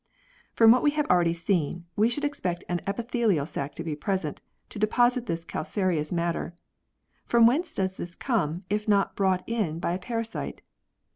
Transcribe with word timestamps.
From 0.55 0.71
what 0.71 0.81
we 0.81 0.89
have 0.97 1.05
already 1.11 1.35
seen, 1.35 1.85
we 1.95 2.09
should 2.09 2.25
expect 2.25 2.63
an 2.67 2.81
epithelial 2.87 3.45
sac 3.45 3.75
to 3.75 3.83
be 3.83 3.95
present 3.95 4.41
to 4.69 4.79
deposit 4.79 5.27
this 5.27 5.45
cal 5.45 5.63
careous 5.63 6.11
matter; 6.11 6.55
From 7.27 7.45
whence 7.45 7.71
does 7.75 7.97
this 7.97 8.15
come 8.15 8.63
if 8.67 8.87
not 8.87 9.15
brought 9.15 9.47
in 9.47 9.77
by 9.77 9.93
a 9.93 9.99
parasite 9.99 10.63